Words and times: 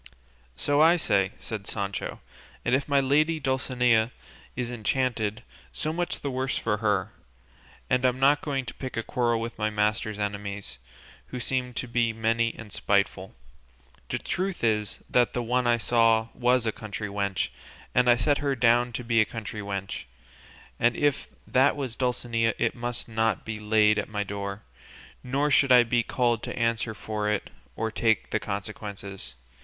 "So 0.55 0.81
I 0.81 0.95
say," 0.95 1.33
said 1.37 1.67
Sancho, 1.67 2.21
"and 2.65 2.73
if 2.73 2.87
my 2.87 2.99
lady 2.99 3.39
Dulcinea 3.39 4.09
is 4.55 4.71
enchanted, 4.71 5.43
so 5.71 5.93
much 5.93 6.21
the 6.21 6.31
worse 6.31 6.57
for 6.57 6.77
her, 6.77 7.11
and 7.87 8.03
I'm 8.03 8.19
not 8.19 8.41
going 8.41 8.65
to 8.65 8.73
pick 8.73 8.97
a 8.97 9.03
quarrel 9.03 9.39
with 9.39 9.59
my 9.59 9.69
master's 9.69 10.17
enemies, 10.17 10.79
who 11.27 11.39
seem 11.39 11.75
to 11.75 11.87
be 11.87 12.13
many 12.13 12.51
and 12.57 12.73
spiteful. 12.73 13.35
The 14.09 14.17
truth 14.17 14.63
is 14.63 15.03
that 15.07 15.33
the 15.33 15.43
one 15.43 15.67
I 15.67 15.77
saw 15.77 16.29
was 16.33 16.65
a 16.65 16.71
country 16.71 17.07
wench, 17.07 17.49
and 17.93 18.09
I 18.09 18.15
set 18.15 18.39
her 18.39 18.55
down 18.55 18.93
to 18.93 19.03
be 19.03 19.21
a 19.21 19.25
country 19.25 19.61
wench; 19.61 20.05
and 20.79 20.95
if 20.95 21.27
that 21.45 21.75
was 21.75 21.95
Dulcinea 21.95 22.55
it 22.57 22.73
must 22.73 23.07
not 23.07 23.45
be 23.45 23.59
laid 23.59 23.99
at 23.99 24.09
my 24.09 24.23
door, 24.23 24.63
nor 25.23 25.51
should 25.51 25.71
I 25.71 25.83
be 25.83 26.01
called 26.01 26.41
to 26.41 26.57
answer 26.57 26.95
for 26.95 27.29
it 27.29 27.51
or 27.75 27.91
take 27.91 28.31
the 28.31 28.39
consequences. 28.39 29.35